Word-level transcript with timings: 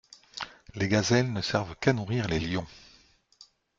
Les 0.73 0.87
gazelles 0.87 1.31
ne 1.31 1.43
servent 1.43 1.75
qu'à 1.75 1.93
nourrir 1.93 2.27
les 2.27 2.39
lions. 2.39 2.65